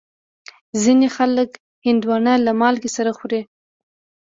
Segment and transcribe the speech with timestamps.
[0.81, 1.49] ځینې خلک
[1.85, 3.41] هندوانه له مالګې سره خوري.